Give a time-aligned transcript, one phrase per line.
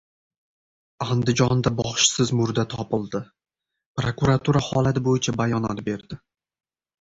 [1.15, 3.21] Andijonda boshsiz murda topildi.
[4.01, 6.21] Prokuratura holat bo‘yicha bayonot berdi